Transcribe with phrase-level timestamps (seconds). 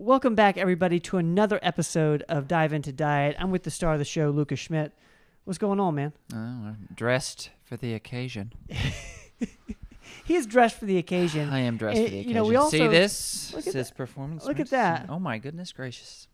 [0.00, 3.36] Welcome back, everybody, to another episode of Dive Into Diet.
[3.38, 4.92] I'm with the star of the show, Lucas Schmidt.
[5.44, 6.14] What's going on, man?
[6.32, 8.52] Oh, I'm dressed for the occasion.
[10.24, 11.50] He is dressed for the occasion.
[11.50, 12.34] I am dressed Eh, for the you occasion.
[12.36, 13.52] know, we also See this?
[13.54, 14.44] look at This performance.
[14.44, 15.06] look at that.
[15.08, 16.28] Oh my goodness gracious!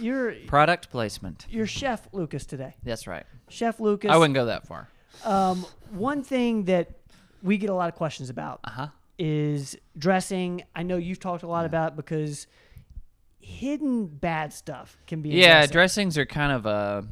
[0.00, 1.46] You're Product placement.
[1.50, 2.74] you're Chef Lucas today.
[2.82, 3.24] That's right.
[3.48, 4.10] Chef Lucas.
[4.10, 4.88] I wouldn't go that far.
[5.24, 6.90] Um, one thing that
[7.42, 8.88] we get a lot of questions about Uh huh.
[9.18, 10.62] is dressing.
[10.74, 12.46] I know you've talked a lot about because
[13.44, 15.30] hidden bad stuff can be.
[15.30, 15.72] Yeah, dressing.
[15.72, 17.04] dressings are kind of a.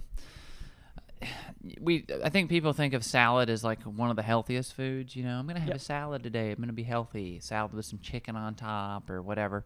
[1.81, 5.15] We, I think people think of salad as like one of the healthiest foods.
[5.15, 5.77] You know, I'm gonna have Yep.
[5.77, 6.51] a salad today.
[6.51, 7.39] I'm gonna be healthy.
[7.41, 9.65] Salad with some chicken on top or whatever.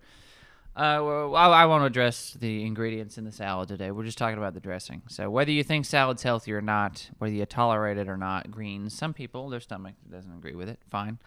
[0.77, 3.91] Uh, well, I, I won't address the ingredients in the salad today.
[3.91, 5.01] We're just talking about the dressing.
[5.09, 8.93] So whether you think salad's healthy or not, whether you tolerate it or not, greens.
[8.93, 10.79] Some people their stomach doesn't agree with it.
[10.91, 11.19] Fine,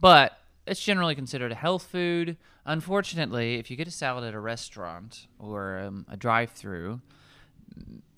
[0.00, 2.36] but it's generally considered a health food.
[2.64, 7.00] Unfortunately, if you get a salad at a restaurant or um, a drive-through,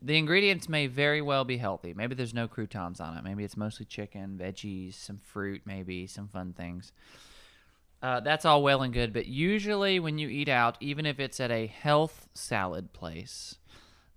[0.03, 1.95] the ingredients may very well be healthy.
[1.95, 3.25] Maybe there's no croutons on it.
[3.25, 6.93] Maybe it's mostly chicken, veggies, some fruit, maybe some fun things.
[8.03, 11.39] Uh, that's all well and good, but usually when you eat out, even if it's
[11.39, 13.57] at a health salad place,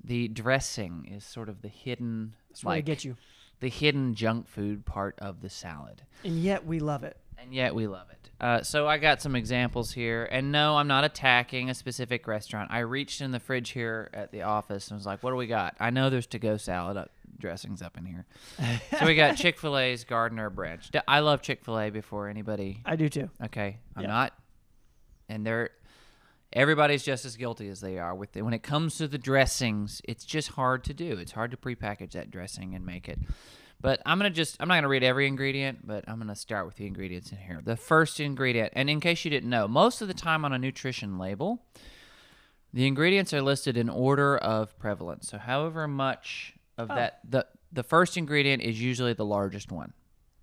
[0.01, 3.17] the dressing is sort of the hidden, That's where like to get you,
[3.59, 7.17] the hidden junk food part of the salad and yet we love it.
[7.37, 8.29] And yet we love it.
[8.41, 12.71] Uh, so I got some examples here, and no, I'm not attacking a specific restaurant.
[12.71, 15.47] I reached in the fridge here at the office and was like, "What do we
[15.47, 17.05] got?" I know there's to-go salad uh,
[17.39, 18.25] dressings up in here,
[18.99, 20.89] so we got Chick Fil A's Garden Herb Ranch.
[20.91, 22.81] D- I love Chick Fil A before anybody.
[22.85, 23.29] I do too.
[23.45, 24.07] Okay, I'm Yeah.
[24.09, 24.33] not,
[25.29, 25.69] and they're
[26.51, 28.41] everybody's just as guilty as they are with it.
[28.41, 31.13] When it comes to the dressings, it's just hard to do.
[31.17, 33.19] It's hard to prepackage that dressing and make it.
[33.83, 36.77] But I'm gonna just I'm not gonna read every ingredient, but I'm gonna start with
[36.77, 37.59] the ingredients in here.
[37.63, 40.57] The first ingredient, and in case you didn't know, most of the time on a
[40.57, 41.61] nutrition label,
[42.73, 45.27] the ingredients are listed in order of prevalence.
[45.27, 46.95] So however much of Oh.
[46.95, 49.91] that the the first ingredient is usually the largest one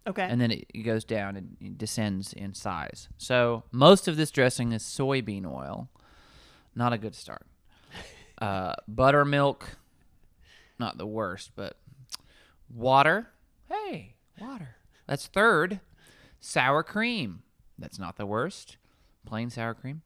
[0.07, 0.23] Okay.
[0.29, 3.09] and then it, it goes down and it descends in size.
[3.17, 5.89] So most of this dressing is soybean oil.
[6.75, 7.47] Not a good start.
[8.41, 9.77] Uh, buttermilk,
[10.79, 11.77] not the worst, but
[12.75, 13.29] water.
[13.69, 14.77] Hey, water.
[15.07, 15.81] That's third.
[16.41, 17.43] Sour cream.
[17.79, 18.77] That's not the worst.
[19.27, 20.03] Plain sour cream.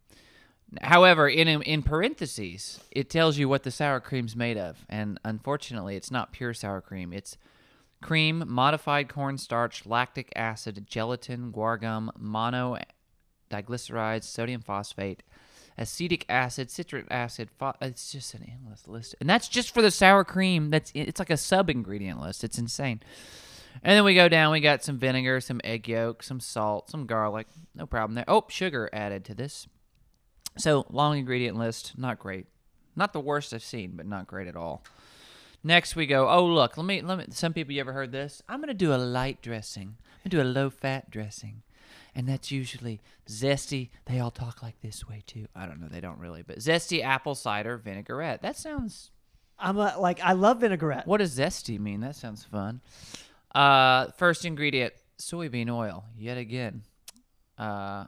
[0.82, 5.94] However, in in parentheses, it tells you what the sour cream's made of, and unfortunately,
[5.94, 7.12] it's not pure sour cream.
[7.12, 7.36] It's
[8.02, 12.76] cream, modified cornstarch, lactic acid, gelatin, guar gum, mono
[13.50, 15.22] diglycerides, sodium phosphate,
[15.76, 17.50] acetic acid, citric acid.
[17.58, 20.70] Pho- it's just an endless list, and that's just for the sour cream.
[20.70, 22.44] That's it's like a sub ingredient list.
[22.44, 23.00] It's insane.
[23.82, 24.52] And then we go down.
[24.52, 27.48] We got some vinegar, some egg yolk, some salt, some garlic.
[27.74, 28.24] No problem there.
[28.28, 29.66] Oh, sugar added to this.
[30.56, 32.46] So long ingredient list, not great.
[32.94, 34.84] Not the worst I've seen, but not great at all.
[35.64, 36.28] Next we go.
[36.28, 37.24] Oh look, let me let me.
[37.30, 38.42] Some people you ever heard this?
[38.48, 39.96] I'm gonna do a light dressing.
[39.98, 41.62] I'm gonna do a low fat dressing,
[42.14, 43.90] and that's usually zesty.
[44.06, 45.46] They all talk like this way too.
[45.54, 45.88] I don't know.
[45.88, 48.42] They don't really, but zesty apple cider vinaigrette.
[48.42, 49.10] That sounds.
[49.58, 51.06] I'm a, like I love vinaigrette.
[51.06, 52.00] What does zesty mean?
[52.00, 52.80] That sounds fun.
[53.54, 56.04] Uh, first ingredient: soybean oil.
[56.16, 56.82] Yet again,
[57.58, 58.04] uh,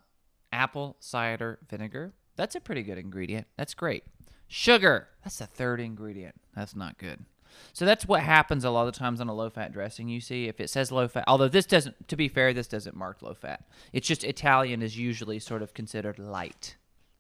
[0.53, 2.13] apple cider vinegar.
[2.37, 3.47] That's a pretty good ingredient.
[3.57, 4.05] That's great.
[4.49, 5.09] Sugar.
[5.25, 6.35] That's the third ingredient.
[6.55, 7.25] That's not good.
[7.73, 10.09] So that's what happens a lot of times on a low fat dressing.
[10.09, 12.97] You see, if it says low fat, although this doesn't, to be fair, this doesn't
[12.97, 13.65] mark low fat.
[13.93, 16.77] It's just Italian is usually sort of considered light.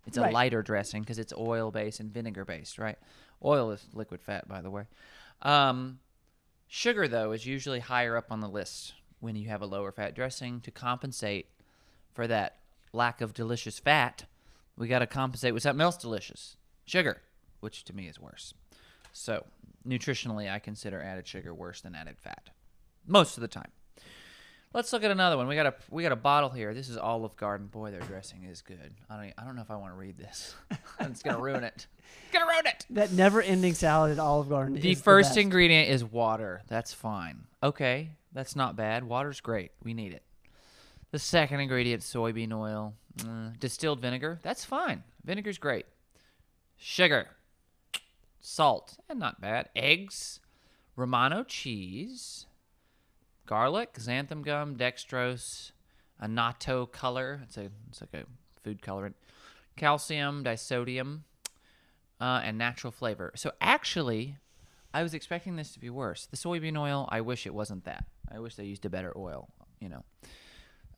[0.06, 0.32] It's a Right.
[0.32, 2.98] lighter dressing because it's oil based and vinegar based, right?
[3.44, 4.84] Oil is liquid fat, by the way.
[5.42, 5.98] Um,
[6.68, 10.14] sugar, though, is usually higher up on the list when you have a lower fat
[10.14, 11.46] dressing to compensate
[12.14, 12.58] for that
[12.92, 14.24] lack of delicious fat.
[14.76, 17.22] We got to compensate with something else delicious sugar,
[17.60, 18.54] which to me is worse.
[19.16, 19.46] So,
[19.88, 22.50] nutritionally, I consider added sugar worse than added fat
[23.06, 23.70] most of the time.
[24.74, 25.48] Let's look at another one.
[25.48, 26.74] We got a we got a bottle here.
[26.74, 27.66] This is Olive Garden.
[27.66, 28.94] Boy, their dressing is good.
[29.08, 30.54] I don't I don't know if I want to read this.
[31.00, 31.86] it's gonna ruin it.
[32.24, 32.84] It's Gonna ruin it.
[32.90, 34.74] That never-ending salad at Olive Garden.
[34.74, 35.38] The first best.
[35.38, 36.60] ingredient is water.
[36.68, 37.44] That's fine.
[37.62, 39.02] Okay, that's not bad.
[39.02, 39.70] Water's great.
[39.82, 40.24] We need it.
[41.10, 44.40] The second ingredient, soybean oil, mm, distilled vinegar.
[44.42, 45.04] That's fine.
[45.24, 45.86] Vinegar's great.
[46.76, 47.28] Sugar,
[48.46, 49.68] salt, and not bad.
[49.74, 50.38] Eggs,
[50.94, 52.46] Romano cheese,
[53.44, 55.72] garlic, xanthan gum, dextrose,
[56.20, 57.40] annatto color.
[57.42, 58.26] It's a it's like a
[58.62, 59.14] food colorant.
[59.74, 61.20] Calcium, disodium,
[62.20, 63.32] uh, and natural flavor.
[63.34, 64.36] So actually,
[64.94, 66.26] I was expecting this to be worse.
[66.26, 68.06] The soybean oil, I wish it wasn't that.
[68.30, 69.48] I wish they used a better oil,
[69.80, 70.04] you know.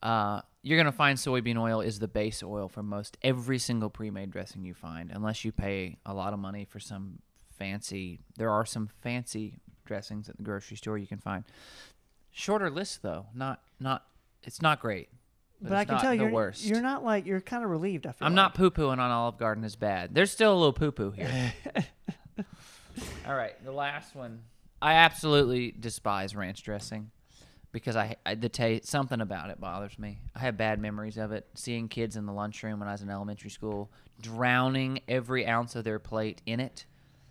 [0.00, 4.30] Uh, you're gonna find soybean oil is the base oil for most every single pre-made
[4.30, 7.18] dressing you find, unless you pay a lot of money for some
[7.58, 8.20] fancy.
[8.36, 11.44] There are some fancy dressings at the grocery store you can find.
[12.30, 14.04] Shorter list though, not not.
[14.42, 15.08] It's not great.
[15.60, 18.06] But, I it's can tell the you're you're not like you're kind of relieved.
[18.06, 18.36] I feel I'm like.
[18.36, 20.14] not poo pooing on Olive Garden is bad.
[20.14, 21.52] There's still a little poo poo here.
[23.26, 24.42] All right, the last one.
[24.80, 27.10] I absolutely despise ranch dressing
[27.72, 30.20] because I, I the taste something about it bothers me.
[30.34, 31.46] I have bad memories of it.
[31.54, 33.90] Seeing kids in the lunchroom when I was in elementary school
[34.20, 36.86] drowning every ounce of their plate in it.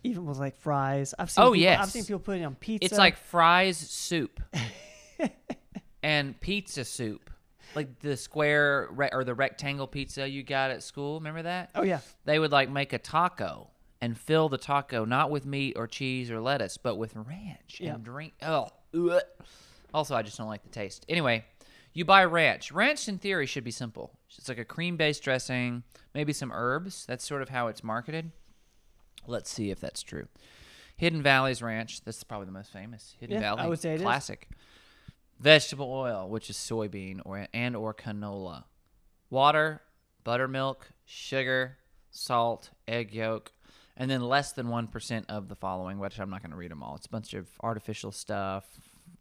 [0.08, 1.14] Even with like fries.
[1.18, 1.44] I've seen.
[1.44, 2.86] Oh, people, I've seen people put it on pizza.
[2.86, 4.40] It's like fries soup
[6.04, 7.30] and pizza soup.
[7.76, 11.16] Like the square re- or the rectangle pizza you got at school.
[11.20, 11.70] Remember that?
[11.76, 13.68] oh yeah, they would like make a taco
[14.02, 17.96] and fill the taco not with meat or cheese or lettuce, but with ranch Yeah.
[17.96, 18.34] and drink.
[18.42, 19.22] Oh, ugh.
[19.94, 21.06] also I just don't like the taste.
[21.10, 21.46] Anyway,
[21.94, 22.72] you buy ranch.
[22.72, 24.12] Ranch in theory should be simple.
[24.38, 25.84] It's like a cream-based dressing,
[26.14, 27.06] maybe some herbs.
[27.08, 28.32] That's sort of how it's marketed.
[29.28, 30.28] Let's see if that's true.
[30.96, 32.02] Hidden Valley's Ranch.
[32.04, 33.16] That's probably the most famous.
[33.20, 33.62] Hidden Yeah, Valley.
[33.62, 34.02] I would say it is.
[34.02, 34.50] classic.
[35.40, 38.64] Vegetable oil, which is soybean or and or canola.
[39.30, 39.82] Water,
[40.24, 41.78] buttermilk, sugar,
[42.10, 43.52] salt, egg yolk,
[43.96, 46.82] and then less than 1% of the following, which I'm not going to read them
[46.82, 46.96] all.
[46.96, 48.66] It's a bunch of artificial stuff,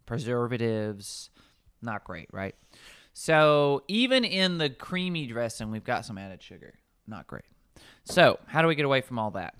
[0.07, 1.29] preservatives.
[1.81, 2.55] Not great, right?
[3.13, 6.73] So even in the creamy dressing, we've got some added sugar.
[7.07, 7.45] Not great.
[8.03, 9.55] So how do we get away from all that?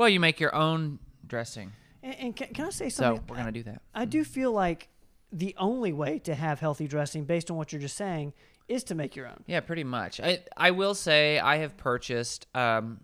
[0.00, 1.72] Well, you make your own dressing.
[2.02, 3.18] and, and can, can I say something?
[3.18, 3.82] So we're going to do that.
[3.94, 4.88] I do feel like
[5.30, 8.32] the only way to have healthy dressing, based on what you're just saying,
[8.66, 9.44] is to make your own.
[9.46, 10.18] Yeah, pretty much.
[10.18, 12.46] I I will say I have purchased.
[12.54, 13.00] Um,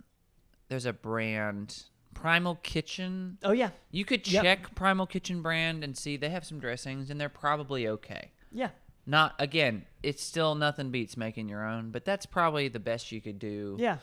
[0.70, 1.82] there's a brand,
[2.14, 3.37] Primal Kitchen.
[3.44, 4.43] Oh yeah, You could Yep.
[4.43, 8.31] check Primal Kitchen brand and see they have some dressings and they're probably okay.
[8.50, 8.70] yeah,
[9.04, 13.20] Not again, it's still nothing beats making your own, but that's probably the best you
[13.20, 13.76] could do.
[13.78, 13.98] yeah.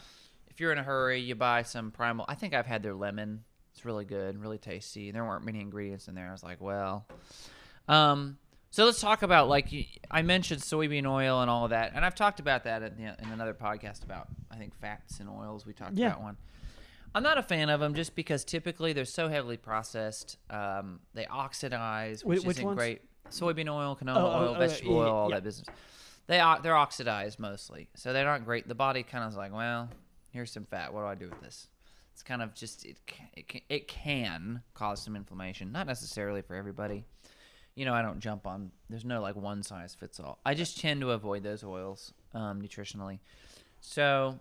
[0.53, 2.25] If you're in a hurry, you buy some Primal.
[2.27, 3.43] I think I've had their lemon.
[3.73, 5.09] It's really good, really tasty.
[5.11, 6.29] There weren't many ingredients in there.
[6.29, 7.07] I was like, well,
[7.87, 8.37] um,
[8.69, 9.67] so let's talk about like
[10.11, 13.03] I mentioned soybean oil and all of that, and I've talked about that in, the,
[13.23, 15.65] in another podcast about I think fats and oils.
[15.65, 16.07] We talked Yeah.
[16.09, 16.37] about one.
[17.15, 20.37] I'm not a fan of them just because typically they're so heavily processed.
[20.49, 22.77] Um, they oxidize, which, Wh- which isn't ones?
[22.77, 23.01] great.
[23.29, 25.35] Soybean oil, canola Oh, oh, oil, oh, vegetable yeah, oil, all yeah.
[25.35, 25.67] that business.
[26.25, 28.67] They o- they're oxidized mostly, so they're not great.
[28.67, 29.89] The body kind of is like, well,
[30.33, 30.93] here's some fat.
[30.93, 31.67] What do I do with this?
[32.11, 32.97] It's kind of just it
[33.35, 37.05] it can, it can cause some inflammation, not necessarily for everybody.
[37.75, 38.71] You know, I don't jump on.
[38.89, 40.39] There's no like one size fits all.
[40.45, 43.19] I just tend to avoid those oils um, nutritionally.
[43.81, 44.39] So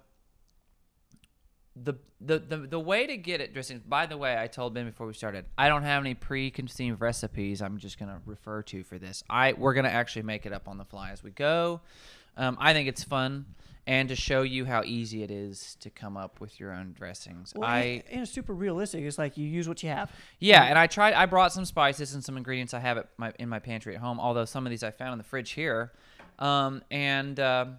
[1.74, 3.82] the, the the the way to get it dressing.
[3.88, 7.62] By the way, I told Ben before we started, I don't have any preconceived recipes.
[7.62, 9.24] I'm just gonna refer to for this.
[9.30, 11.80] I we're gonna actually make it up on the fly as we go.
[12.36, 13.46] Um, I think it's fun
[13.86, 17.52] and to show you how easy it is to come up with your own dressings.
[17.54, 19.02] Well, I and, it's super realistic.
[19.02, 20.10] It's like you use what you have.
[20.38, 21.14] yeah, and I tried.
[21.14, 24.00] I brought some spices and some ingredients I have at my in my pantry at
[24.00, 24.20] home.
[24.20, 25.92] Although some of these I found in the fridge here.
[26.38, 27.78] Um, and um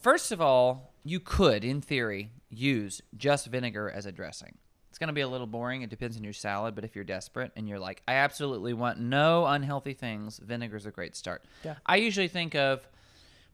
[0.00, 4.56] first of all, you could, in theory, use just vinegar as a dressing.
[4.88, 5.82] It's going to be a little boring.
[5.82, 8.98] It depends on your salad, but if you're desperate and you're like, I absolutely want
[8.98, 11.44] no unhealthy things, vinegar's a great start.
[11.64, 11.76] Yeah.
[11.86, 12.86] I usually think of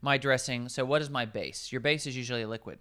[0.01, 0.69] my dressing.
[0.69, 1.73] So, what is my base?
[1.73, 2.79] Your base is usually a liquid,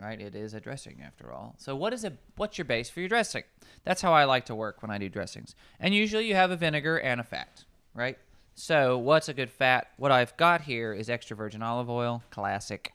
[0.00, 0.20] right?
[0.20, 1.54] It is a dressing after all.
[1.58, 3.44] So, what is a what's your base for your dressing?
[3.84, 5.54] That's how I like to work when I do dressings.
[5.80, 8.18] And usually, you have a vinegar and a fat, right?
[8.54, 9.88] So, what's a good fat?
[9.96, 12.92] What I've got here is extra virgin olive oil, classic,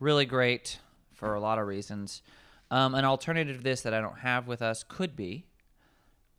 [0.00, 0.78] really great
[1.14, 2.22] for a lot of reasons.
[2.70, 5.44] Um, an alternative to this that I don't have with us could be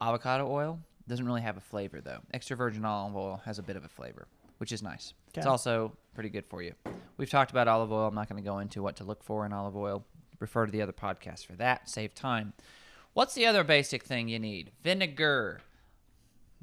[0.02, 0.80] avocado oil.
[1.08, 2.20] Doesn't really have a flavor though.
[2.34, 5.14] Extra virgin olive oil has a bit of a flavor, which is nice.
[5.36, 6.74] It's also pretty good for you.
[7.18, 8.08] We've talked about olive oil.
[8.08, 10.06] I'm not going to go into what to look for in olive oil.
[10.40, 11.90] Refer to the other podcast for that.
[11.90, 12.54] Save time.
[13.14, 14.72] What's the other basic thing you need?
[14.84, 15.62] Vinegar.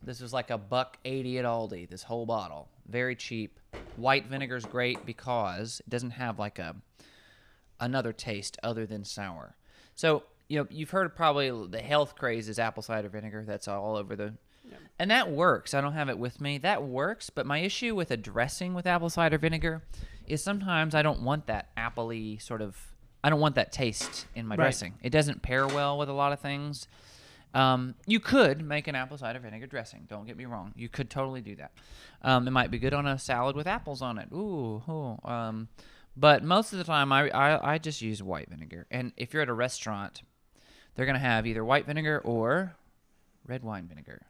[0.03, 1.89] This was like a buck eighty at Aldi.
[1.89, 3.59] This whole bottle, very cheap.
[3.97, 6.77] White vinegar is great because it doesn't have like a
[7.81, 9.57] another taste other than sour.
[9.95, 13.45] So you know you've heard probably the health craze is apple cider vinegar.
[13.47, 14.35] That's all over the,
[14.99, 15.75] and that works.
[15.75, 16.59] I don't have it with me.
[16.59, 17.31] That works.
[17.31, 19.83] But my issue with a dressing with apple cider vinegar
[20.27, 22.77] is sometimes I don't want that appley sort of.
[23.23, 24.65] I don't want that taste in my Right.
[24.65, 24.95] dressing.
[25.03, 26.87] It doesn't pair well with a lot of things.
[27.55, 30.07] Um, you could make an apple cider vinegar dressing.
[30.09, 30.73] Don't get me wrong.
[30.77, 31.71] You could totally do that.
[32.21, 34.29] Um, it might be good on a salad with apples on it.
[34.33, 35.19] Ooh, ooh.
[35.25, 35.69] Um,
[36.17, 38.87] but most of the time, I, I I just use white vinegar.
[38.91, 40.23] And if you're at a restaurant,
[40.95, 42.75] they're gonna have either white vinegar or
[43.47, 44.23] red wine vinegar.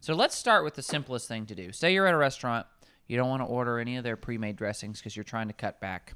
[0.00, 1.72] So let's start with the simplest thing to do.
[1.72, 2.66] Say you're at a restaurant,
[3.06, 5.80] you don't want to order any of their pre-made dressings because you're trying to cut
[5.80, 6.14] back.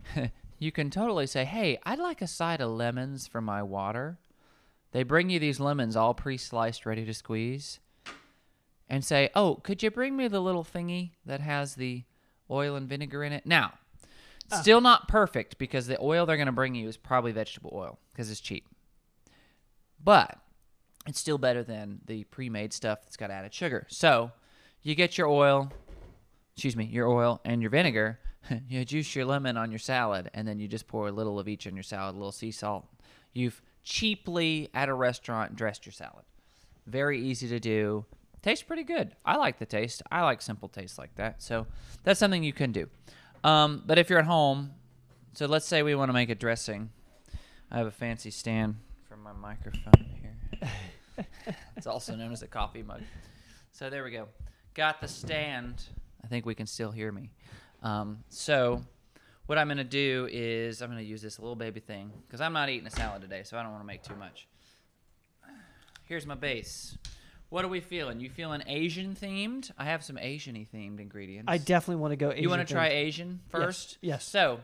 [0.58, 4.18] you can totally say, "Hey, I'd like a side of lemons for my water."
[4.92, 7.80] They bring you these lemons all pre-sliced, ready to squeeze,
[8.88, 12.04] and say, "Oh, could you bring me the little thingy that has the
[12.50, 13.74] oil and vinegar in it?" Now,
[14.50, 14.60] ah.
[14.60, 17.98] still not perfect because the oil they're going to bring you is probably vegetable oil
[18.12, 18.66] because it's cheap.
[20.02, 20.41] But
[21.06, 23.86] it's still better than the pre-made stuff that's got added sugar.
[23.88, 24.32] So,
[24.82, 25.70] you get your oil,
[26.54, 28.18] excuse me, your oil and your vinegar.
[28.68, 31.48] you juice your lemon on your salad, and then you just pour a little of
[31.48, 32.86] each on your salad, a little sea salt.
[33.32, 36.24] You've cheaply at a restaurant dressed your salad.
[36.86, 38.04] Very easy to do.
[38.42, 39.14] Tastes pretty good.
[39.24, 40.02] I like the taste.
[40.10, 41.42] I like simple tastes like that.
[41.42, 41.66] So
[42.02, 42.88] that's something you can do.
[43.44, 44.72] Um, but if you're at home,
[45.34, 46.90] so let's say we want to make a dressing.
[47.70, 48.76] I have a fancy stand
[49.08, 50.68] for my microphone here.
[51.76, 53.02] it's also known as a coffee mug.
[53.72, 54.28] So there we go.
[54.74, 55.82] Got the stand.
[56.24, 57.30] I think we can still hear me.
[57.82, 58.82] Um, so
[59.46, 62.40] what I'm going to do is I'm going to use this little baby thing because
[62.40, 64.46] I'm not eating a salad today, so I don't want to make too much.
[66.04, 66.96] Here's my base.
[67.48, 68.20] What are we feeling?
[68.20, 69.70] You feeling Asian themed?
[69.76, 71.46] I have some Asian-y themed ingredients.
[71.48, 72.30] I definitely want to go.
[72.30, 72.88] Asian you want to try.
[72.88, 73.98] Asian first?
[74.00, 74.10] Yes.
[74.10, 74.24] yes.
[74.24, 74.60] So,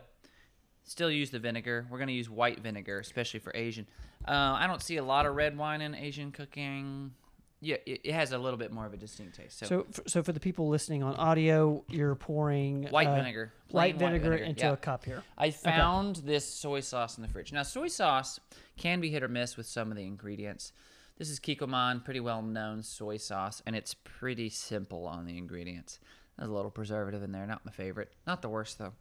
[0.88, 1.86] still use the vinegar.
[1.90, 3.86] We're going to use white vinegar, especially for Asian.
[4.26, 7.12] Uh, I don't see a lot of red wine in Asian cooking.
[7.60, 9.58] Yeah, it, it has a little bit more of a distinct taste.
[9.58, 13.52] So, So, f- so for the people listening on audio, you're pouring white uh, vinegar,
[13.70, 14.72] white plain vinegar, into yeah.
[14.72, 15.24] a cup here.
[15.36, 17.52] I found this soy sauce in the fridge.
[17.52, 18.38] Now, soy sauce
[18.76, 20.72] can be hit or miss with some of the ingredients.
[21.18, 25.98] This is Kikkoman, pretty well known soy sauce, and it's pretty simple on the ingredients.
[26.36, 28.12] There's a little preservative in there, not my favorite.
[28.24, 28.92] Not the worst, though.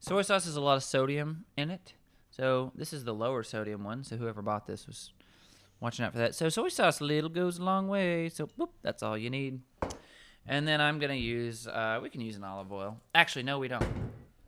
[0.00, 1.94] Soy sauce has a lot of sodium in it.
[2.30, 4.04] So, this is the lower sodium one.
[4.04, 5.12] So, whoever bought this was
[5.80, 6.34] watching out for that.
[6.34, 8.28] So, soy sauce, little goes a long way.
[8.28, 8.48] So,
[8.82, 9.60] that's all you need.
[10.46, 12.98] And then I'm going to use, uh, we can use an olive oil.
[13.14, 13.84] Actually, no, we don't.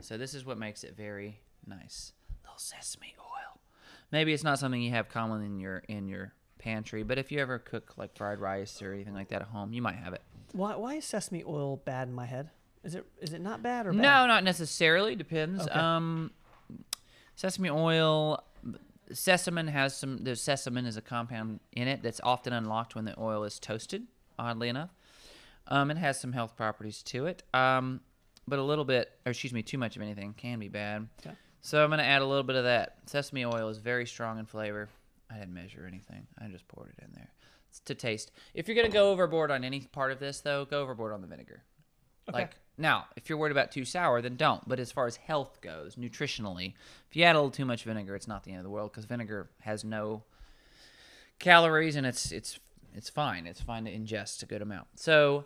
[0.01, 2.15] So this is what makes it very nice.
[2.43, 3.61] little sesame oil.
[4.11, 7.39] Maybe it's not something you have common in your in your pantry, but if you
[7.39, 10.23] ever cook like fried rice or anything like that at home, you might have it.
[10.53, 12.51] Why, why is sesame oil bad in my head?
[12.83, 14.03] Is it is it not bad or bad?
[14.03, 15.15] No, not necessarily.
[15.15, 15.63] Depends.
[15.63, 15.79] Okay.
[15.79, 16.31] Um,
[17.37, 18.43] sesame oil.
[19.13, 20.19] Sesamin has some.
[20.19, 24.07] The sesamin is a compound in it that's often unlocked when the oil is toasted.
[24.39, 24.91] Oddly enough,
[25.67, 27.43] um, it has some health properties to it.
[27.53, 28.01] Um,
[28.49, 31.07] but a little bit, or excuse me, too much of anything can be bad.
[31.21, 31.37] Okay.
[31.61, 32.97] So I'm gonna add a little bit of that.
[33.07, 34.89] Sesame oil is very strong in flavor.
[35.31, 36.27] I didn't measure anything.
[36.39, 37.29] I just poured it in there.
[37.69, 38.33] It's to taste.
[38.55, 41.27] If you're gonna go overboard on any part of this, though, go overboard on the
[41.27, 41.63] vinegar.
[42.31, 42.39] Okay.
[42.39, 44.67] Like now, if you're worried about too sour, then don't.
[44.67, 46.75] But as far as health goes, nutritionally,
[47.09, 48.91] if you add a little too much vinegar, it's not the end of the world
[48.91, 50.23] because vinegar has no
[51.39, 52.59] calories and it's it's
[52.95, 53.47] it's fine.
[53.47, 54.89] It's fine to ingest a good amount.
[54.97, 55.45] So,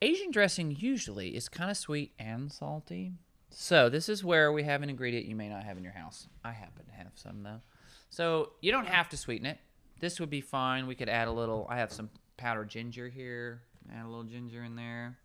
[0.00, 3.12] Asian dressing usually is kind of sweet and salty.
[3.50, 6.28] So this is where we have an ingredient you may not have in your house.
[6.44, 7.60] I happen to have some though.
[8.08, 9.58] So you don't have to sweeten it.
[9.98, 10.86] This would be fine.
[10.86, 11.66] We could add a little.
[11.68, 13.62] I have some powdered ginger here.
[13.92, 15.18] Add a little ginger in there.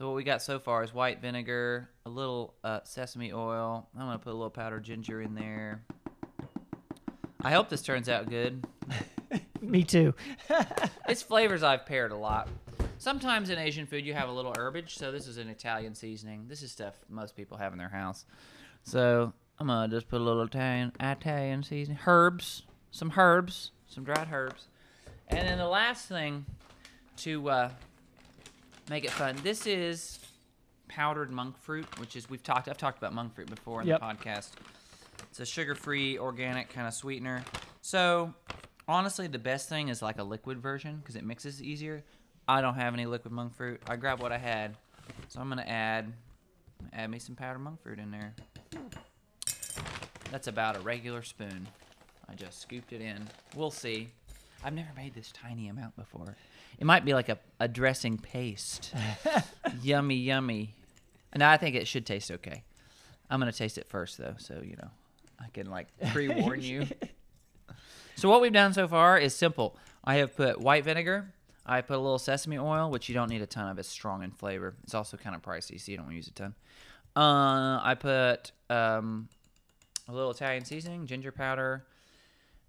[0.00, 3.86] So what we got so far is white vinegar, a little uh, sesame oil.
[3.94, 5.82] I'm gonna put a little powdered ginger in there.
[7.42, 8.66] I hope this turns out good.
[9.60, 10.14] Me too.
[11.06, 12.48] It's flavors I've paired a lot.
[12.96, 16.46] Sometimes in Asian food you have a little herbage, so this is an Italian seasoning.
[16.48, 18.24] This is stuff most people have in their house.
[18.84, 24.28] So I'm gonna just put a little Italian Italian seasoning, herbs, some herbs, some dried
[24.32, 24.68] herbs,
[25.28, 26.46] and then the last thing
[27.18, 27.70] to uh,
[28.90, 29.36] make it fun.
[29.44, 30.18] This is
[30.88, 32.68] powdered monk fruit, which is we've talked.
[32.68, 34.00] I've talked about monk fruit before in Yep.
[34.00, 34.50] the podcast.
[35.30, 37.44] It's a sugar-free, organic kind of sweetener.
[37.82, 38.34] So
[38.88, 42.02] honestly, the best thing is like a liquid version because it mixes easier.
[42.48, 43.80] I don't have any liquid monk fruit.
[43.88, 44.76] I grabbed what I had,
[45.28, 46.12] so I'm gonna add
[46.92, 48.34] add me some powdered monk fruit in there.
[50.32, 51.68] That's about a regular spoon.
[52.28, 53.28] I just scooped it in.
[53.54, 54.10] We'll see.
[54.64, 56.36] I've never made this tiny amount before.
[56.78, 58.94] It might be like a, a dressing paste.
[59.82, 60.74] yummy, yummy.
[61.32, 62.62] And I think it should taste okay.
[63.30, 64.90] I'm gonna taste it first though, so you know
[65.38, 66.86] I can like pre-warn you.
[68.20, 69.78] So what we've done so far is simple.
[70.04, 71.32] I have put white vinegar.
[71.64, 73.78] I put a little sesame oil, which you don't need a ton of.
[73.78, 74.74] It's strong in flavor.
[74.82, 76.54] It's also kind of pricey, so you don't want to use a ton.
[77.16, 79.30] Uh, I put um,
[80.06, 81.86] a little Italian seasoning, ginger powder,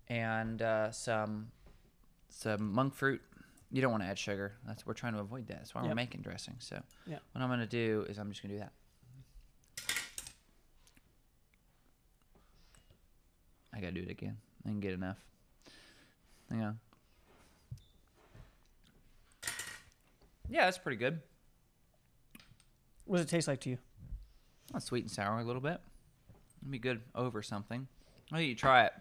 [0.07, 1.47] and uh, some
[2.31, 3.21] some monk fruit.
[3.71, 4.53] You don't want to add sugar.
[4.67, 5.57] That's we're trying to avoid that.
[5.59, 6.55] That's why we're making dressing.
[6.59, 7.21] So Yep.
[7.31, 8.73] what I'm gonna do is I'm just gonna do that.
[13.73, 14.37] I gotta do it again.
[14.65, 15.17] I didn't get enough.
[16.49, 16.79] Hang on.
[20.49, 21.21] Yeah, that's pretty good.
[23.05, 23.77] What does it taste like to you?
[24.73, 25.79] Oh, sweet and sour a little bit.
[26.61, 27.87] It'd be good over something.
[28.33, 28.93] Oh, you try it.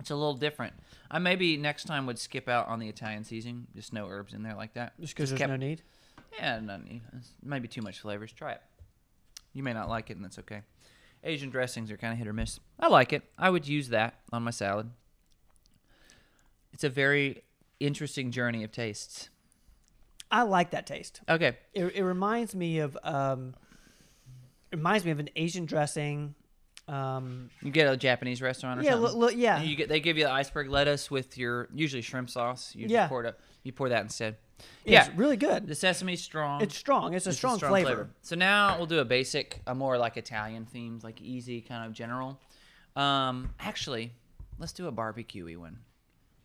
[0.00, 0.72] It's a little different.
[1.10, 3.66] I maybe next time would skip out on the Italian seasoning.
[3.74, 4.92] Just no herbs in there like that.
[5.00, 5.82] Just because there's kept- no need.
[6.38, 7.02] Yeah, no need.
[7.16, 8.32] It's maybe too much flavors.
[8.32, 8.62] Try it.
[9.52, 10.62] You may not like it, and that's okay.
[11.24, 12.58] Asian dressings are kind of hit or miss.
[12.80, 13.22] I like it.
[13.38, 14.90] I would use that on my salad.
[16.72, 17.42] It's a very
[17.80, 19.28] interesting journey of tastes.
[20.30, 21.20] I like that taste.
[21.28, 21.58] Okay.
[21.74, 23.54] It, it reminds me of um,
[24.70, 26.34] it reminds me of an Asian dressing.
[26.92, 29.14] Um, You get a Japanese restaurant or yeah, something.
[29.20, 29.58] l- l- yeah.
[29.60, 32.74] And you get they give you the iceberg lettuce with your usually shrimp sauce.
[32.74, 33.02] You Yeah.
[33.02, 33.40] just pour it up.
[33.62, 34.36] You pour that instead.
[34.84, 35.66] Yeah, it's really good.
[35.66, 36.60] The sesame's strong.
[36.60, 37.14] It's strong.
[37.14, 38.10] It's a It's strong, flavor.
[38.20, 41.92] So now we'll do a basic, a more like Italian themed, like easy kind of
[41.92, 42.38] general.
[42.94, 44.12] Um, actually,
[44.58, 45.78] let's do a barbecuey one.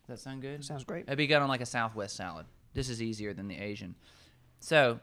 [0.06, 0.64] Does that sound good?
[0.64, 1.04] Sounds great.
[1.06, 2.46] It'd be good on like a Southwest salad.
[2.74, 3.94] This is easier than the Asian.
[4.60, 4.98] So,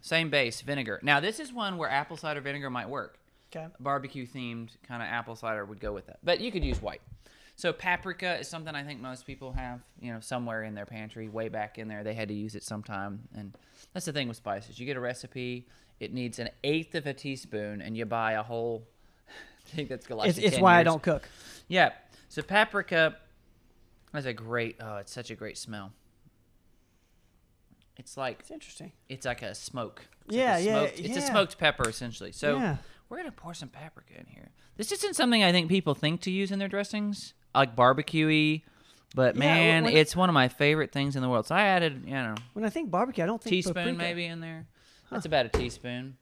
[0.00, 0.98] same base, vinegar.
[1.02, 3.18] Now this is one where apple cider vinegar might work.
[3.54, 3.66] Okay.
[3.80, 7.00] Barbecue themed kind of apple cider would go with that, but you could use white.
[7.56, 11.28] So paprika is something I think most people have, you know, somewhere in their pantry,
[11.28, 12.02] way back in there.
[12.04, 13.54] They had to use it sometime, and
[13.92, 14.78] that's the thing with spices.
[14.78, 15.66] You get a recipe,
[15.98, 18.86] it needs an eighth of a teaspoon, and you buy a whole.
[19.28, 21.28] I think that's last It's, it's 10 why I don't cook.
[21.68, 21.90] Yeah.
[22.28, 23.16] So paprika
[24.14, 24.76] has a great.
[24.80, 25.92] Oh, it's such a great smell.
[27.98, 28.92] It's like It's interesting.
[29.08, 30.06] it's like a smoke.
[30.26, 32.32] It's Yeah, like a yeah, smoked, It's a smoked pepper essentially.
[32.32, 32.76] So Yeah.
[33.10, 34.48] We're gonna pour some paprika in here.
[34.76, 38.62] This isn't something I think people think to use in their dressings, like barbecuey.
[39.14, 41.46] But Yeah, man, when- it's one of my favorite things in the world.
[41.46, 43.98] So I added, you know, When I think barbecue, I don't think teaspoon paprika.
[43.98, 44.66] maybe in there.
[45.10, 46.16] That's about a teaspoon.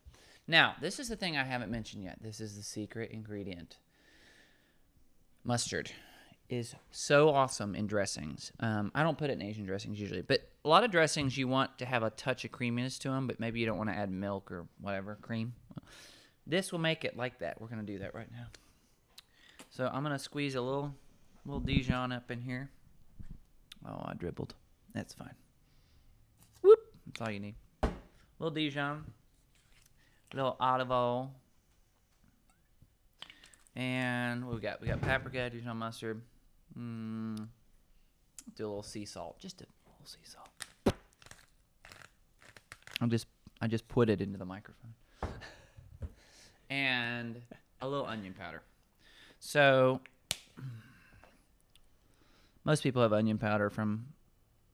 [0.46, 2.16] Now, this is the thing I haven't mentioned yet.
[2.22, 3.76] This is the secret ingredient.
[5.44, 5.90] Mustard
[6.48, 8.52] is so awesome in dressings.
[8.60, 11.46] Um, I don't put it in Asian dressings usually, but a lot of dressings you
[11.46, 13.96] want to have a touch of creaminess to them, but maybe you don't want to
[13.96, 15.52] add milk or whatever cream.
[16.48, 17.60] This will make it like that.
[17.60, 18.46] We're gonna do that right now.
[19.70, 20.94] So I'm gonna squeeze a little,
[21.44, 22.70] little Dijon up in here.
[23.86, 24.54] Oh, I dribbled.
[24.94, 25.34] That's fine.
[26.62, 26.80] Whoop.
[27.06, 27.54] That's all you need.
[28.38, 29.04] little Dijon,
[30.32, 31.30] little olive oil,
[33.76, 34.80] and what we got?
[34.80, 36.20] We got paprika, Dijon mustard.
[36.76, 37.46] Mm,
[38.56, 40.96] do a little sea salt, just a little sea salt.
[43.00, 43.26] I'm just,
[43.60, 44.94] I just put it into the microphone,
[46.70, 47.40] and
[47.80, 48.62] a little onion powder.
[49.40, 50.00] So
[52.64, 54.06] most people have onion powder from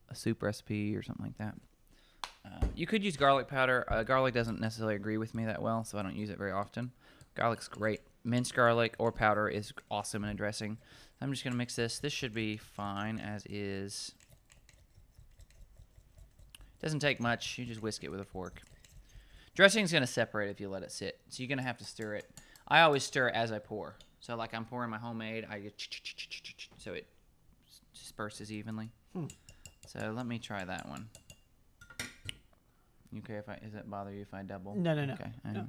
[0.09, 1.54] a soup recipe or something like that.
[2.44, 3.85] Uh, you could use garlic powder.
[3.88, 6.52] Uh, garlic doesn't necessarily agree with me that well, so I don't use it very
[6.52, 6.92] often.
[7.35, 8.00] Garlic's great.
[8.24, 10.78] Minced garlic or powder is awesome in a dressing.
[11.20, 11.98] I'm just gonna mix this.
[11.98, 14.12] This should be fine as is.
[16.83, 17.59] Doesn't take much.
[17.59, 18.61] You just whisk it with a fork.
[19.54, 22.28] Dressing's gonna separate if you let it sit, so you're gonna have to stir it.
[22.66, 23.96] I always stir as I pour.
[24.20, 27.06] So like I'm pouring my homemade, I just so it
[27.94, 28.90] disperses evenly.
[29.14, 29.26] Hmm.
[29.86, 31.08] So let me try that one.
[33.12, 33.58] You okay if I?
[33.62, 34.74] Does it bother you if I double?
[34.74, 35.30] No, no, no, Okay.
[35.44, 35.68] I no.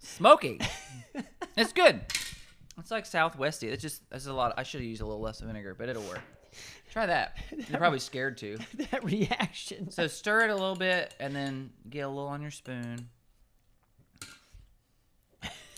[0.00, 0.60] Smoky.
[1.56, 2.00] it's good.
[2.78, 3.68] It's like Southwesty.
[3.68, 4.54] It's just that's a lot.
[4.56, 6.20] I should have used a little less vinegar, but it'll work.
[6.90, 7.36] Try that.
[7.68, 8.58] You're probably scared to.
[8.90, 9.90] that reaction.
[9.90, 13.08] So stir it a little bit and then get a little on your spoon.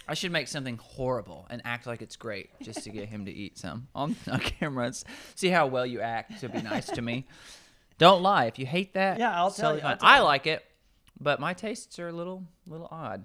[0.06, 3.32] I should make something horrible and act like it's great just to get him to
[3.32, 4.92] eat some on, on camera.
[5.34, 7.26] See how well you act to be nice to me.
[7.96, 8.44] Don't lie.
[8.46, 10.24] If you hate that, Yeah, I'll tell you, I'll tell I you.
[10.24, 10.62] like it,
[11.18, 13.24] but my tastes are a little little odd.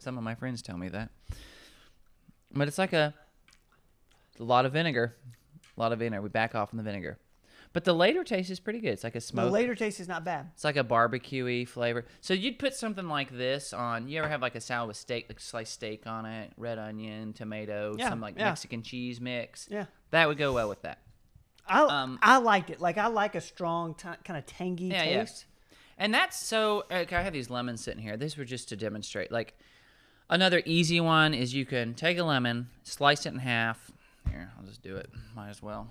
[0.00, 1.10] Some of my friends tell me that.
[2.52, 3.14] But it's like a,
[4.40, 5.14] a lot of vinegar.
[5.76, 6.22] A lot of vinegar.
[6.22, 7.18] We back off from the vinegar.
[7.72, 8.88] But the later taste is pretty good.
[8.90, 9.44] It's like a smoke.
[9.46, 10.50] The later taste is not bad.
[10.54, 12.04] It's like a barbecuey flavor.
[12.20, 14.08] So you'd put something like this on.
[14.08, 17.32] You ever have like a salad with steak, like sliced steak on it, red onion,
[17.32, 18.46] tomato, Yeah, some like yeah.
[18.46, 19.68] Mexican cheese mix.
[19.70, 19.84] Yeah.
[20.10, 20.98] That would go well with that.
[21.68, 22.80] I Um, I liked it.
[22.80, 25.20] Like I like a strong, t- kind of tangy Yeah, yeah.
[25.20, 25.44] taste.
[25.96, 26.86] And that's so.
[26.90, 28.16] Okay, I have these lemons sitting here.
[28.16, 29.30] These were just to demonstrate.
[29.30, 29.54] Like
[30.28, 33.92] another easy one is you can take a lemon, slice it in half.
[34.30, 35.10] Here, I'll just do it.
[35.34, 35.88] Might as well.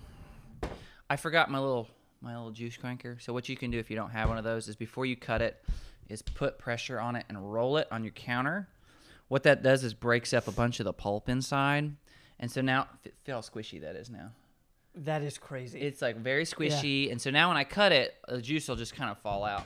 [1.10, 1.88] I forgot my little
[2.22, 3.22] my little juice cranker.
[3.22, 5.16] So what you can do if you don't have one of those is before you
[5.16, 5.64] cut it,
[6.10, 8.68] is put pressure on it and roll it on your counter.
[9.30, 11.96] What that does is breaks up a bunch of the pulp inside,
[12.40, 12.88] and so now
[13.24, 14.32] feel how squishy that is now.
[14.96, 15.80] That is crazy.
[15.80, 18.96] It's like very squishy, and so now when I cut it, the juice will just
[18.96, 19.66] kind of fall out.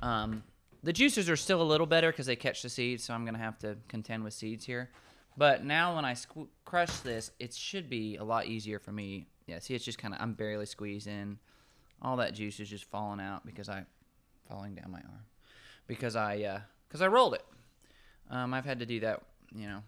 [0.00, 0.42] Um,
[0.84, 3.38] the juices are still a little better because they catch the seeds, so I'm gonna
[3.38, 4.90] have to contend with seeds here.
[5.36, 9.26] But now when I squ- crush this, it should be a lot easier for me.
[9.46, 11.38] Yeah, see, it's just kind of I'm barely squeezing
[12.02, 13.84] all that juice is just falling out because I
[14.48, 15.24] falling down my arm
[15.86, 17.44] because I because I rolled it.
[18.30, 19.22] Um, I've had to do that.
[19.54, 19.82] You know,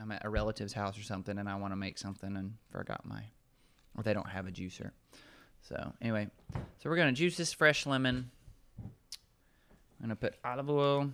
[0.00, 3.04] I'm at a relative's house or something, and I want to make something and forgot
[3.04, 3.22] my,
[3.96, 4.90] or they don't have a juicer.
[5.62, 6.28] So anyway,
[6.78, 8.30] so we're gonna juice this fresh lemon.
[8.82, 11.10] I'm gonna put olive oil.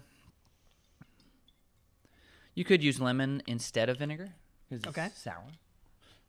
[2.58, 4.30] You could use lemon instead of vinegar
[4.68, 5.10] because it's Okay.
[5.14, 5.44] sour.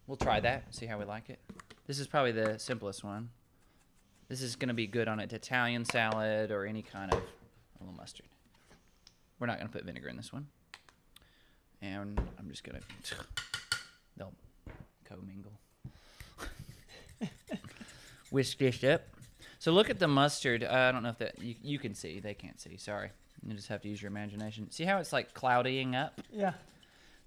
[0.06, 0.76] We'll try that.
[0.76, 1.40] See how we like it.
[1.88, 3.32] This is probably the simplest one.
[4.28, 7.96] This is gonna be good on an Italian salad or any kind of a little
[7.96, 8.28] mustard.
[9.40, 10.46] We're not gonna put vinegar in this one,
[11.82, 12.82] and I'm just gonna
[14.16, 14.36] they'll
[15.06, 15.54] commingle.
[18.30, 19.02] Whisk this up.
[19.58, 20.64] So look at the mustard.
[20.64, 22.20] Uh, I don't know if that you, you can see.
[22.20, 22.78] They can't see.
[22.78, 23.10] Sorry.
[23.46, 24.70] You just have to use your imagination.
[24.72, 26.20] See how it's like cloudying up?
[26.32, 26.54] Yeah.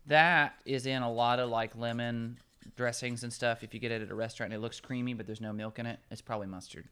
[0.06, 2.38] That is in a lot of like lemon
[2.76, 3.62] dressings and stuff.
[3.62, 5.78] If you get it at a restaurant and it looks creamy but there's no milk
[5.78, 6.86] in it, it's probably mustard.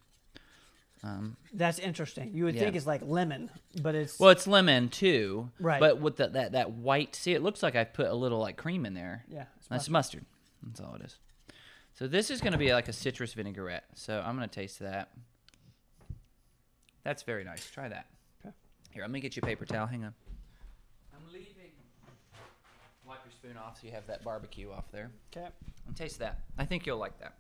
[1.03, 2.33] Um, That's interesting.
[2.35, 2.61] You would Yeah.
[2.63, 3.51] think it's like lemon,
[3.83, 5.51] but it's well, it's lemon too.
[5.59, 5.81] Right.
[5.81, 8.57] But with the, that that white, see, it looks like I put a little like
[8.57, 9.25] cream in there.
[9.29, 9.45] yeah.
[9.59, 10.25] It's That's mustard.
[10.63, 10.79] mustard.
[10.79, 11.19] That's all it is.
[11.95, 13.85] So this is going to be like a citrus vinaigrette.
[13.95, 15.11] So I'm going to taste that.
[17.03, 17.69] That's very nice.
[17.71, 18.07] Try that.
[18.91, 18.95] Okay.
[18.95, 19.87] Here, let me get you a paper towel.
[19.87, 20.15] Hang on.
[21.15, 21.47] I'm leaving.
[23.07, 25.11] Wipe your spoon off so you have that barbecue off there.
[25.33, 25.49] Okay.
[25.87, 26.41] And taste that.
[26.59, 27.35] I think you'll like that.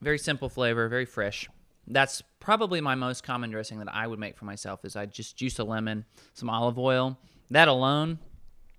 [0.00, 1.48] Very simple flavor, very fresh.
[1.86, 5.36] That's probably my most common dressing that I would make for myself is I just
[5.36, 7.18] juice a lemon, some olive oil.
[7.50, 8.18] That alone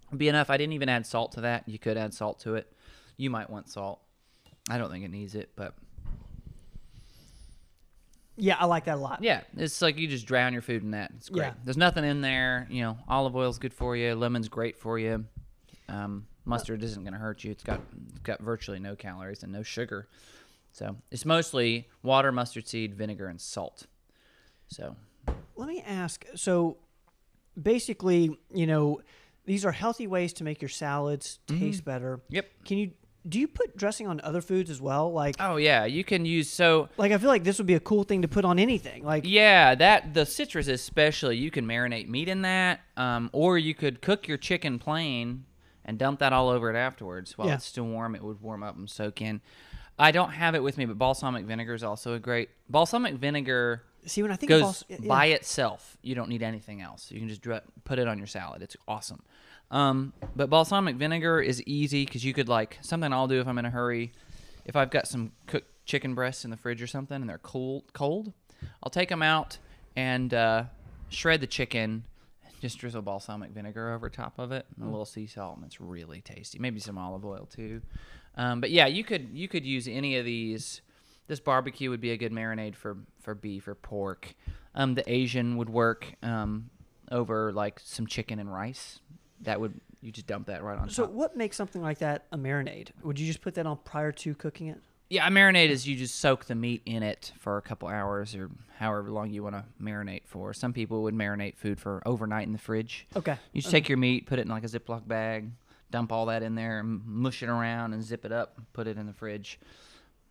[0.10, 0.50] would be enough.
[0.50, 1.67] I didn't even add salt to that.
[1.67, 2.71] You could add salt to it.
[3.17, 4.00] You might want salt.
[4.69, 5.76] I don't think it needs it, but
[8.38, 9.24] Yeah, I like that a lot.
[9.24, 11.12] yeah, it's like you just drown your food in that.
[11.17, 11.45] It's great.
[11.48, 11.54] Yeah.
[11.63, 12.67] There's nothing in there.
[12.69, 14.13] You know, olive oil's good for you.
[14.15, 15.26] Lemon's great for you.
[15.88, 17.52] Um, mustard isn't going to hurt you.
[17.52, 20.08] It's got it's got virtually no calories and no sugar.
[20.74, 23.88] So it's mostly water, mustard seed, vinegar, and salt.
[24.67, 24.95] So
[25.56, 26.26] Let me ask.
[26.36, 26.78] So,
[27.62, 29.00] basically, you know,
[29.45, 32.19] these are healthy ways to make your salads taste better.
[32.30, 32.48] yep.
[32.65, 32.91] Can you
[33.28, 35.12] do you put dressing on other foods as well?
[35.12, 37.80] Like, Oh yeah, you can use so like I feel like this would be a
[37.80, 39.04] cool thing to put on anything.
[39.04, 43.74] Like, Yeah, that the citrus especially, you can marinate meat in that, um, or you
[43.74, 45.46] could cook your chicken plain
[45.84, 47.56] and dump that all over it afterwards while Yeah.
[47.56, 48.16] it's still warm.
[48.16, 49.42] It would warm up and soak in.
[49.98, 53.84] I don't have it with me, but balsamic vinegar is also a great balsamic vinegar
[54.06, 55.08] see when I think goes of bals- yeah.
[55.08, 55.98] by itself.
[56.04, 57.10] You don't need anything else.
[57.12, 58.62] You can just dr- put it on your salad.
[58.62, 59.24] It's awesome.
[59.71, 63.58] Um, but balsamic vinegar is easy because you could like something I'll do if I'm
[63.58, 64.12] in a hurry.
[64.65, 67.84] If I've got some cooked chicken breasts in the fridge or something and they're cold,
[67.93, 68.34] cold,
[68.84, 69.58] I'll take them out
[69.95, 70.63] and uh,
[71.10, 72.04] shred the chicken.
[72.62, 75.80] Just drizzle balsamic vinegar over top of it, and a little sea salt, and it's
[75.80, 76.58] really tasty.
[76.58, 77.82] Maybe some olive oil too.
[78.38, 80.82] Um, but yeah, you could you could use any of these.
[81.28, 84.34] This barbecue would be a good marinade for for beef or pork.
[84.73, 86.69] Um, the Asian would work um,
[87.12, 88.99] over like some chicken and rice.
[89.41, 91.12] That would you just dump that right on So, top.
[91.13, 92.89] what makes something like that a marinade?
[93.04, 94.78] Would you just put that on prior to cooking it?
[95.10, 98.36] Yeah, a marinade is you just soak the meat in it for a couple hours
[98.36, 100.54] or however long you want to marinate for.
[100.54, 103.06] Some people would marinate food for overnight in the fridge.
[103.15, 103.38] Okay.
[103.54, 103.78] You just uh-huh.
[103.78, 105.52] take your meat, put it in like a Ziploc bag,
[105.91, 108.98] dump all that in there, and mush it around and zip it up, put it
[108.98, 109.60] in the fridge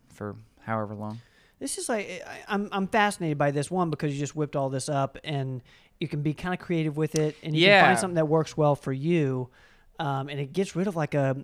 [0.09, 1.21] for however long.
[1.59, 4.69] This is like I, I'm I'm fascinated by this one because you just whipped all
[4.69, 5.61] this up and
[5.99, 8.55] you can be kind of creative with it and you can find something that works
[8.57, 9.49] well for you,
[9.99, 11.43] um, and it gets rid of like a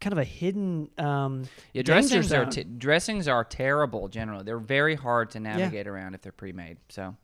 [0.00, 4.44] kind of a hidden um, Yeah, dressings are dressings are terrible generally.
[4.44, 6.76] They're very hard to navigate around if they're pre-made.
[6.88, 7.16] So,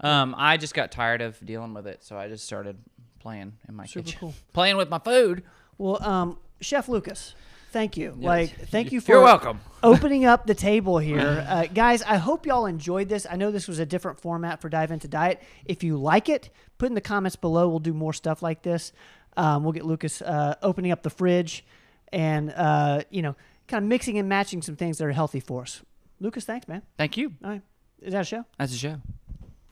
[0.00, 2.76] um, I just got tired of dealing with it, so I just started
[3.20, 4.34] playing in my Super kitchen, cool.
[4.52, 5.42] playing with my food.
[5.78, 7.34] well, um, Chef Lucas,
[7.72, 8.14] thank you.
[8.18, 9.60] Like, thank you for You're welcome.
[9.82, 11.44] opening up the table here.
[11.48, 13.26] Uh, guys, I hope y'all enjoyed this.
[13.28, 15.42] I know this was a different format for Dive Into Diet.
[15.64, 17.68] If you like it, put in the comments below.
[17.68, 18.92] We'll do more stuff like this.
[19.36, 21.64] Um, we'll get Lucas uh, opening up the fridge
[22.12, 23.34] and, uh, you know,
[23.66, 25.80] kind of mixing and matching some things that are healthy for us.
[26.20, 26.82] Lucas, thanks, man.
[26.98, 27.32] Thank you.
[27.42, 27.62] All right.
[28.00, 28.44] Is that a show?
[28.58, 29.00] That's a show.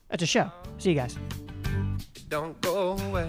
[0.09, 0.51] That's a show.
[0.79, 1.17] See you guys.
[2.29, 3.29] Don't go away.